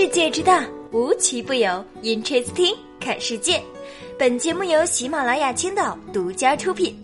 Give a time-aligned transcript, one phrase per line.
[0.00, 1.68] 世界之大，无奇不有。
[2.02, 3.62] Interesting，看世界。
[4.18, 6.98] 本节目由喜马拉雅青岛独家出品。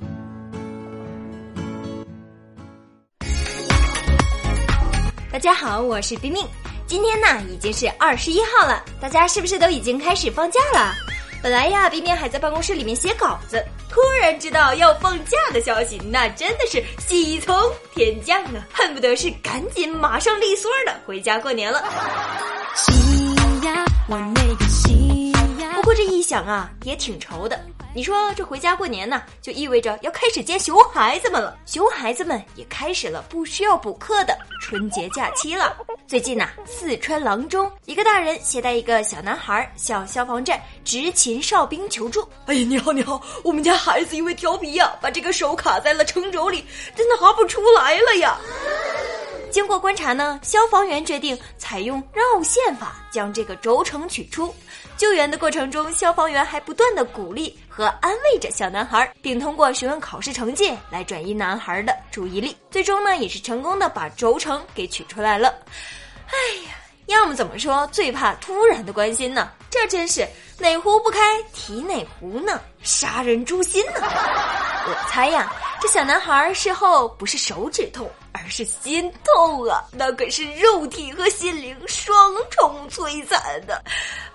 [5.30, 6.42] 大家好，我是冰冰。
[6.86, 10.94] 今天呢，已经是二十一号了，大家是不是都已经开始放假了？
[11.42, 17.54] 本来呀，冰冰还在办公室里面写稿子，突然知道要放假的消息，那真的是喜从
[17.94, 21.84] 天降啊，恨不得是赶紧马上利索的回家过年了。
[24.08, 24.56] 我那个
[25.76, 27.58] 不过这一想啊，也挺愁的。
[27.94, 31.56] 你说这回家过年呢，就意味着要开始接熊孩子们了。
[31.64, 35.74] 熊孩子们也开始了不需要补课的春节假期了。
[36.06, 42.28] 最近呐，四川阆中一个大人携带一个小男孩向消防站执勤哨兵求助。
[42.46, 48.36] 哎呀，你好你好，我们家孩子因为调皮呀，把这个手卡在了撑轴里，真的拿不出来了呀。
[49.56, 54.54] 经过观察呢，消防员决定采用绕线法将这个轴承取出。
[54.98, 62.54] 救援的过程中，消防员还不断的鼓励和安慰着小男孩，并通过询问考试成绩来转移男孩的注意力。
[62.70, 65.48] 最终呢，也是成功的把轴承给取出来了。
[66.26, 66.72] 哎呀，
[67.06, 69.50] 要么怎么说最怕突然的关心呢？
[69.70, 72.60] 这真是哪壶不开提哪壶呢？
[72.82, 74.02] 杀人诛心呢！
[74.02, 78.06] 我猜呀，这小男孩事后不是手指痛。
[78.36, 83.82] 而是心痛啊，那可是肉体和心灵双重摧残的。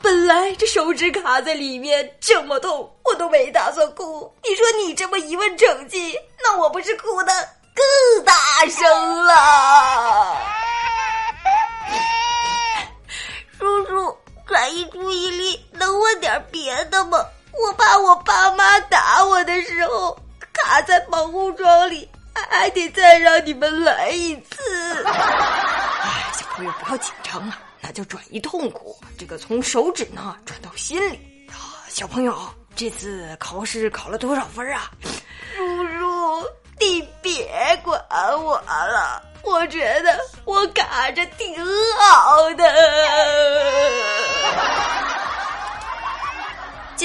[0.02, 4.33] 本来这手指卡在里面这么痛，我都没打算哭。
[4.44, 7.33] 你说你这么一问成绩，那我不是哭的
[7.75, 8.33] 更大
[8.67, 10.38] 声了？
[13.59, 17.19] 叔叔，转移注意力，能问点别的吗？
[17.53, 20.17] 我怕我爸妈打我的时候
[20.52, 22.09] 卡在防护装里。
[22.50, 25.03] 还得再让你们来一次。
[25.06, 28.97] 哎，小朋友不要紧张啊，那叫转移痛苦。
[29.17, 31.19] 这个从手指呢转到心里
[31.50, 31.86] 啊。
[31.88, 32.38] 小朋友，
[32.75, 34.91] 这次考试考了多少分啊？
[35.56, 36.46] 叔叔，
[36.79, 38.02] 你别管
[38.44, 41.56] 我了，我觉得我卡着挺
[41.97, 42.63] 好的。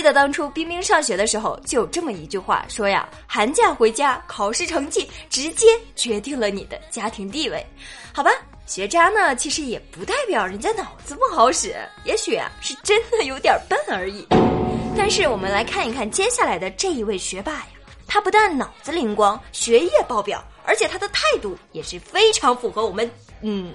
[0.06, 7.66] 得当初冰冰上学的时候，就有这么一句话说呀：“寒假回家，考试成绩直接决定了你的家庭地位。”
[8.14, 8.30] 好吧，
[8.66, 11.74] 学渣呢，其实也不代表人家脑子不好使，
[12.04, 14.24] 也许啊是真的有点笨而已。
[14.96, 17.66] 但是我们来看一看接下来的这一位学霸呀，
[18.06, 23.10] 他不但脑子灵光，学业爆表，而且他的态度也是非常符合我们
[23.42, 23.74] 嗯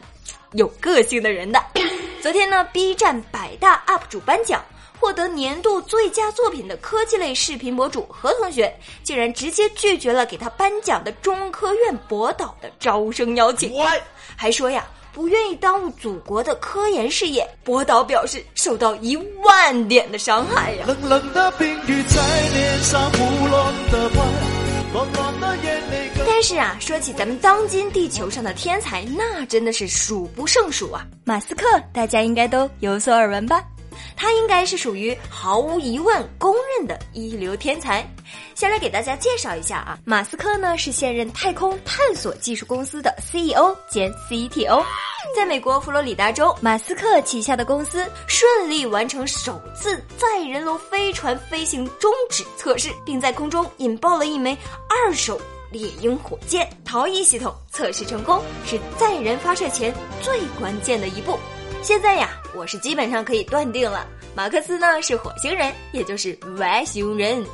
[0.53, 1.61] 有个性的人的。
[2.23, 4.63] 昨天呢，B 站百大 UP 主颁奖。
[5.01, 13.73] 获得年度最佳作品的科技类视频博主何同学，竟然直接拒绝了给他颁奖的中科院博导的招生邀请，
[14.35, 17.49] 还说呀不愿意耽误祖国的科研事业。
[17.63, 20.85] 博导表示受到一万点的伤害呀。
[26.27, 31.03] 但是啊，说起咱们当今地球上的天才，那真的是数不胜数啊。
[31.23, 33.63] 马斯克，大家应该都有所耳闻吧？
[34.15, 38.05] 他应该是属于毫无疑问公认的一流天才。
[38.55, 44.83] 先来给大家介绍一下啊，马斯克呢是现任太空探索技术公司的 CEO 兼 CTO，
[45.35, 54.55] 在美国佛罗里达州，马斯克旗下的公司顺利完成首次载人龙飞船飞行终止测试，并在空中引爆了一枚
[54.89, 55.41] 二手
[55.71, 56.69] 猎鹰火箭。
[56.85, 61.39] 逃逸系统测试成功，是载人发射前最关键的一步。
[61.81, 67.45] 现在呀，我是基本上可以断定了，马克思呢是火星人，也就是外星人，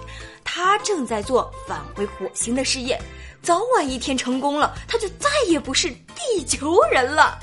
[0.44, 3.00] 他正在做返回火星的事业，
[3.42, 7.40] 早晚一天成功了，他就再也不是地球人了。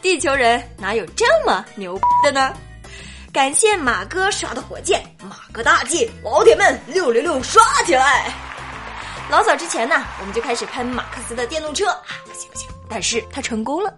[0.00, 2.52] 地球人哪有这么牛的呢？
[3.32, 8.32] 感谢马哥刷的火箭，马哥大计，老铁们六六六刷起来！
[9.30, 12.68] 老早之前呢，我们就开始喷马克思的电动车啊，不行不行。
[12.90, 13.94] 但是他成功了，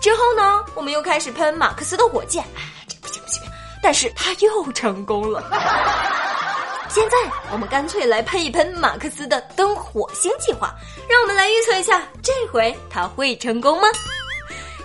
[0.00, 3.42] 之后呢，我们又开始喷马克思的火箭，哎，这不行不行，
[3.82, 5.42] 但是他又成功了。
[6.88, 7.16] 现在
[7.52, 10.74] 我们干脆来喷一喷马克思的登火星计划，
[11.08, 13.88] 让我们来预测一下，这回他会成功吗？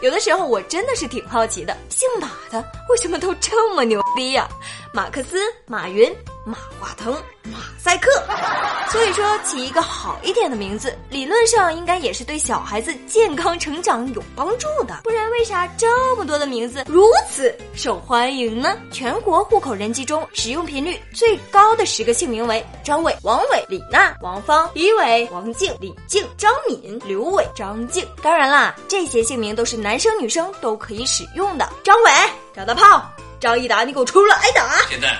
[0.01, 4.47] 有的时候我真的是挺好奇的，姓马的为什么都这么牛逼呀？
[4.93, 6.15] 马克思、马云、
[6.45, 7.13] 马化腾、
[7.43, 8.09] 马赛克。
[8.91, 15.01] 所以说，起一个好一点的名字，理论上应该也是对小孩子健康成长有帮助的。
[15.03, 18.77] 不然，为啥这么多的名字如此受欢迎呢？
[18.91, 28.07] 全国户口人机中使用频率最高的十个姓名为张伟、王伟、李娜、王芳、李伟、王静、李静、张敏、刘伟、张静。
[28.21, 31.67] 当然啦，这些姓名都是男生女生都可以使用的。
[31.83, 32.11] 张伟。
[32.53, 33.03] 张大炮，
[33.41, 34.79] 张一达，你给我出来挨打！
[34.89, 35.13] 现在，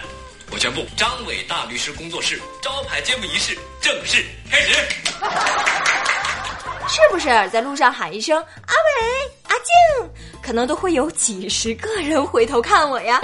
[0.51, 4.74] 我宣布，张伟大律师工作室招牌揭幕仪式正式开始。
[6.88, 10.09] 是不是在路上喊一声“阿伟、阿静”，
[10.42, 13.19] 可能都会有几十个人回头看我呀？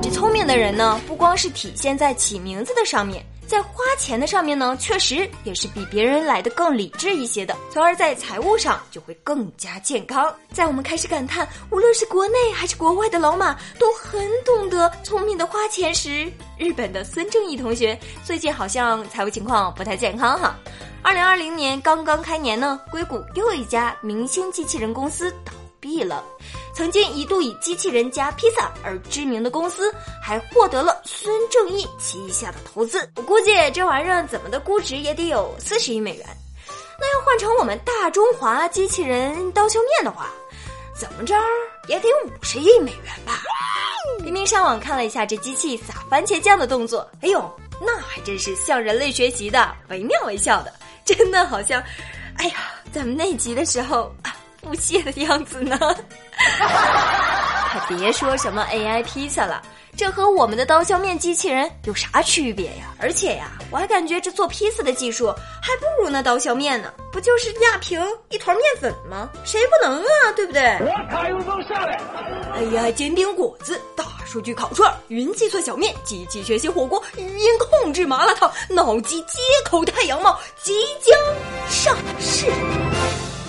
[0.00, 3.24] 这聪明的人呢，不光是体现在起名字的上面。
[3.52, 10.34] 在花钱的上面呢，确实也是比别人来的更理智一些的，从而在财务上就会更加健康。
[10.54, 20.56] 在我们开始感叹无论是国内还是国外的老马都很懂得聪明的花钱时，日本的孙正义同学最近好像财务情况不太健康哈。
[21.02, 26.24] 二零二零年刚刚开年呢，硅谷又一家明星机器人公司倒闭了。
[26.74, 33.06] 曾经一度以机器人加披萨而知名的公司，还获得了孙正义旗下的投资。
[33.16, 36.26] 我估计这玩意儿怎么的估值也得有四十亿美元。
[36.98, 40.30] 那要换成我们大中华机器人刀削面的话，
[40.96, 41.34] 怎么着
[41.88, 43.42] 也得五十亿美元吧？
[44.24, 50.72] 明明上网看了一下这机器撒番茄酱的动作，哎呦，那还真是向人类学习的，惟妙惟肖的，
[51.04, 51.82] 真的好像，
[52.38, 54.34] 哎呀，咱们那集的时候啊。
[54.64, 55.76] 不屑的样子呢？
[57.72, 59.62] 还别说什么 AI 披萨了，
[59.96, 62.94] 这和我们的刀削面机器人有啥区别呀？
[62.98, 65.28] 而且呀，我还感觉这做披萨的技术
[65.62, 67.98] 还不如那刀削面呢，不就是压平
[68.28, 69.28] 一团面粉吗？
[69.44, 70.32] 谁不能啊？
[70.36, 70.76] 对不对？
[70.80, 71.98] 我卡永峰下来。
[72.54, 81.18] 哎呀，煎饼果子、大数据烤串、云计算小面、机器学习火锅、语音控制麻辣烫、脑机接口太阳帽即将
[81.70, 82.46] 上市。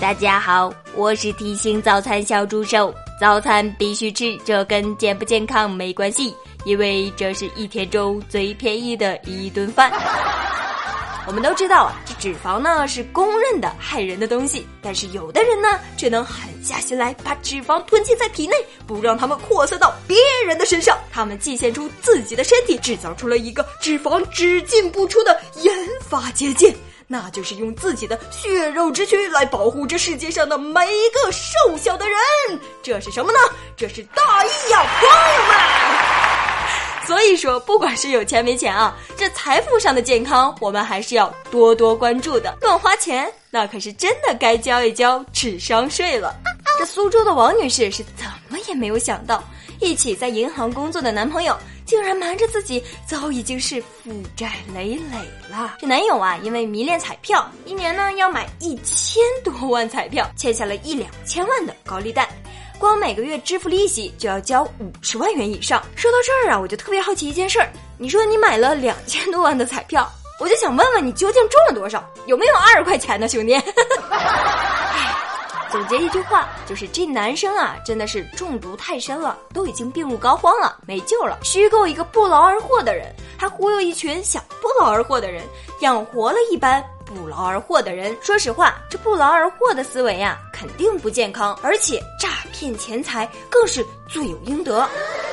[0.00, 2.92] 大家好，我是提醒早餐小助手。
[3.18, 9.90] 早餐必须吃，这跟健不健康没关系，因为这是一天中最便宜的一顿饭。
[11.26, 18.56] 我们都知道啊，这脂肪呢是公认的害人的东西，但是有的人呢却能狠下心来把脂肪囤积在体内，
[18.86, 20.98] 不让它们扩散到别人的身上。
[21.10, 26.74] 他们祭献出自己的身体，制造出了一个脂肪只进不出的研发结界。
[27.06, 32.18] 那就是用自己的血肉之躯来保护这世界上的每一个瘦小的人，
[32.82, 33.38] 这是什么呢？
[33.76, 35.54] 这是大义呀，朋友们！
[37.06, 42.56] 所以说，不管是有钱没钱啊，这财富上的健康，我们还是要多多关注的。
[42.62, 46.34] 乱花钱，那可是真的该交一交智商税了。
[46.78, 49.44] 这苏州的王女士是怎么也没有想到，
[49.80, 51.54] 一起在银行工作的男朋友。
[51.86, 55.18] 竟然瞒着自己，早已经是负债累累
[55.50, 55.76] 了。
[55.78, 62.28] 这男友啊，因为迷恋彩票，一年呢要买一千多万彩票，欠下了一两千万的高利贷，
[62.78, 65.82] 光每个月支付利息就要交五十万元以上。
[65.94, 70.10] 说到这儿啊，我就特别好奇一件事儿：你说你买了两千多万的彩票，
[70.40, 72.02] 我就想问问你究竟中了多少？
[72.26, 73.54] 有没有二十块钱呢，兄弟？
[75.74, 81.36] 总结一句话，就是这男生啊，真的是中毒太深了，都已经病入膏肓了，没救了。
[81.42, 85.42] 虚构一个不劳而获的人，还忽悠一群想不劳而获的人，
[85.80, 88.16] 养活了一般不劳而获的人。
[88.22, 94.88] 说实话，这不劳而获的思维呀，肯定不健康，而且诈骗钱财更是罪有应得。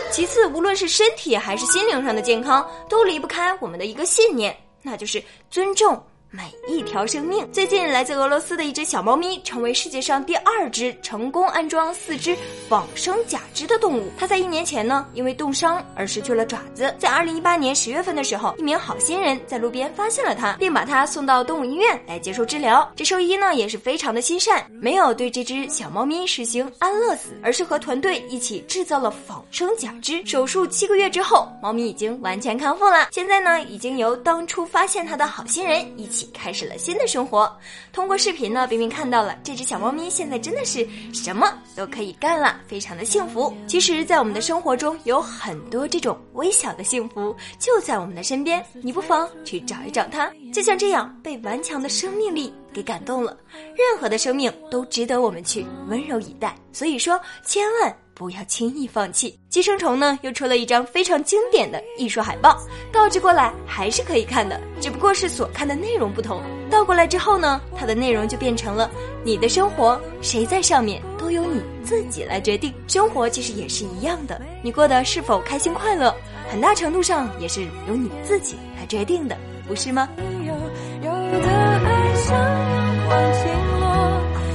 [0.10, 6.04] 其次，无论是身体还是心灵上的健康，都离不开我们的一个信念，那就是尊重。
[6.34, 7.46] 每一条生命。
[7.52, 12.34] 最近，来自俄罗斯的一只小猫咪成为世界上第二只成功安装四只
[12.70, 14.10] 仿生假肢的动物。
[14.18, 16.96] 它在一年前呢，因为冻伤而失去了爪子。
[16.98, 22.90] 在二零一八年十月份的时候，一名好心人在路边发现了它，并把它送到动物医院来接受治疗。
[22.96, 30.26] 这兽医呢也是非常的心善，没有对这只小猫咪实行安乐死，而是和团队一起制造了仿生假肢。
[30.26, 33.10] 手术七个月之后，猫咪已经完全康复了。
[33.12, 36.21] 现在呢，已经由当初发现它的好心人一起。
[36.34, 37.52] 开始了新的生活。
[37.92, 43.54] 通过视频呢，冰冰看到了这只小猫咪现在真的是什么都可以干了，非常的幸福。
[43.68, 50.32] 其实，在我们的生活中有很多这种微小的幸福就在我们的身边，你不妨去找一找它。
[50.54, 53.38] 就像这样被顽强的生命力给感动了，
[53.76, 56.56] 任何的生命都值得我们去温柔以待。
[56.74, 57.98] 所以说，千万。
[58.14, 59.38] 不要轻易放弃。
[59.50, 62.58] 寄生虫呢，又出了一张非常经典的艺术海报，
[62.92, 66.42] 倒置过来还是可以看的，只不过是所看的内容不同。
[66.70, 68.90] 倒过来之后呢，它的内容就变成了：
[69.24, 72.74] 你的生活谁在上面，都由你自己来决定。
[72.88, 76.16] 生活其实也是一样的，你过得是否开心快乐，
[76.50, 79.38] 很大程度上也是由你自己来决定的，
[79.68, 80.08] 不是吗？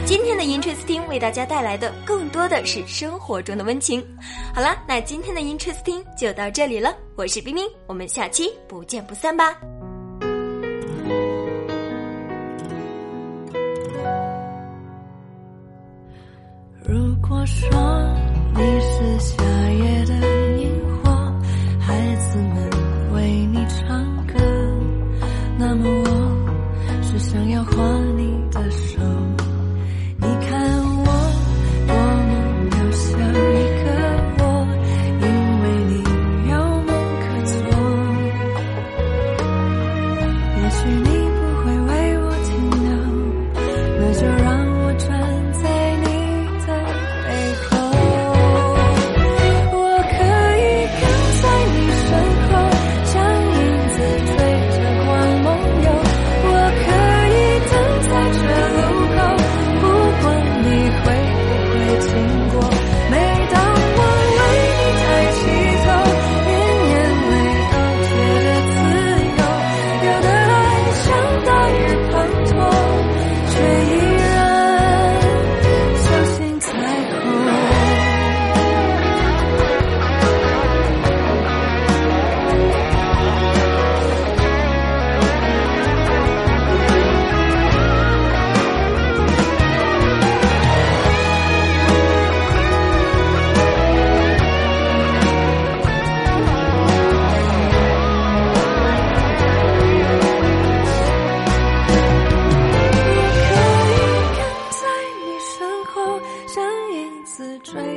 [0.06, 4.00] 今天的 Interesting 为大家带来的更多的是生活中的温情。
[4.54, 6.96] 好了，那今天的 Interesting 就到这里了。
[7.16, 9.58] 我是冰冰，我们下期不见不散吧。
[16.84, 17.68] 如果说
[18.54, 20.25] 你是夏夜的。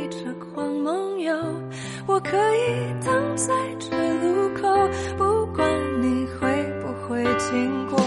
[0.10, 1.34] 痴狂梦游。
[2.08, 4.68] 我可以等在这路口，
[5.18, 5.68] 不管
[6.02, 8.00] 你会不会经过。